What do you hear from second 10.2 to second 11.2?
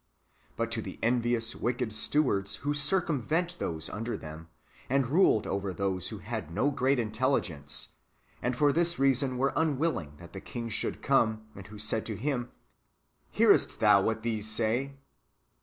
the king should